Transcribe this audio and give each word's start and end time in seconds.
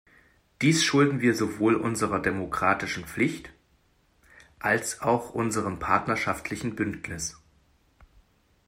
Dies 0.63 0.83
schulden 0.83 1.21
wir 1.21 1.35
sowohl 1.35 1.75
unserer 1.75 2.19
demokratischen 2.19 3.05
Pflicht 3.05 3.53
als 4.57 5.01
auch 5.01 5.35
unserem 5.35 5.77
partnerschaftlichen 5.77 6.75
Bündnis. 6.75 7.37